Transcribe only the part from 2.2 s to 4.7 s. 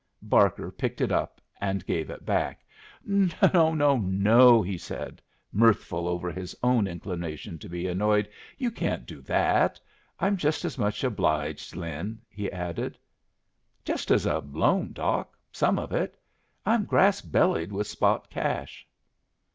back. "No, no, no!"